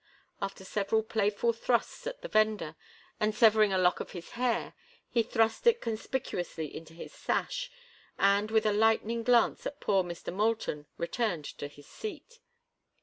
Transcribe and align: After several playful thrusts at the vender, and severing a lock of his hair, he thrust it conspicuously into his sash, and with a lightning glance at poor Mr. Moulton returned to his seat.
After 0.41 0.65
several 0.65 1.03
playful 1.03 1.53
thrusts 1.53 2.07
at 2.07 2.23
the 2.23 2.27
vender, 2.27 2.75
and 3.19 3.35
severing 3.35 3.71
a 3.71 3.77
lock 3.77 3.99
of 3.99 4.13
his 4.13 4.31
hair, 4.31 4.73
he 5.07 5.21
thrust 5.21 5.67
it 5.67 5.79
conspicuously 5.79 6.75
into 6.75 6.95
his 6.95 7.13
sash, 7.13 7.69
and 8.17 8.49
with 8.49 8.65
a 8.65 8.73
lightning 8.73 9.21
glance 9.21 9.67
at 9.67 9.79
poor 9.79 10.03
Mr. 10.03 10.33
Moulton 10.33 10.87
returned 10.97 11.45
to 11.45 11.67
his 11.67 11.85
seat. 11.85 12.39